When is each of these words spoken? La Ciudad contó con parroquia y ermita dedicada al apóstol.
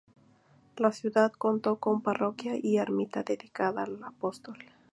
La 0.77 0.91
Ciudad 0.91 1.31
contó 1.31 1.75
con 1.75 2.01
parroquia 2.01 2.53
y 2.59 2.77
ermita 2.77 3.21
dedicada 3.21 3.83
al 3.83 4.03
apóstol. 4.03 4.57